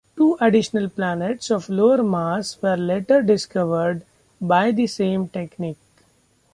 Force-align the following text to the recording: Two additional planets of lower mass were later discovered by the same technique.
Two 0.17 0.35
additional 0.41 0.89
planets 0.89 1.51
of 1.51 1.69
lower 1.69 2.01
mass 2.01 2.59
were 2.59 2.75
later 2.75 3.21
discovered 3.21 4.03
by 4.41 4.71
the 4.71 4.87
same 4.87 5.27
technique. 5.29 5.77